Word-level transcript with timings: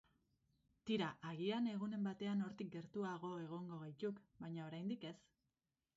Tira, 0.89 1.09
agian 1.31 1.67
egunen 1.73 2.09
batean 2.09 2.41
hortik 2.47 2.73
gertuago 2.77 3.33
egongo 3.45 3.81
gaituk, 3.85 4.27
baina 4.45 4.69
oraindik 4.71 5.07
ez. 5.15 5.17